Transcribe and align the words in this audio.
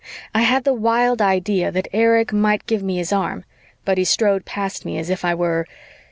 I 0.33 0.41
had 0.41 0.63
the 0.63 0.73
wild 0.73 1.21
idea 1.21 1.71
that 1.71 1.87
Erich 1.93 2.33
might 2.33 2.65
give 2.65 2.81
me 2.81 2.97
his 2.97 3.13
arm, 3.13 3.43
but 3.85 3.99
he 3.99 4.03
strode 4.03 4.45
past 4.45 4.83
me 4.83 4.97
as 4.97 5.11
if 5.11 5.23
I 5.23 5.35
were 5.35 5.67